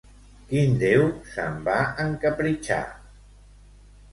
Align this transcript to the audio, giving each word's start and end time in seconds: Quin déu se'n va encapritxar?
Quin 0.53 0.71
déu 0.83 1.03
se'n 1.35 1.59
va 1.67 1.75
encapritxar? 2.07 2.83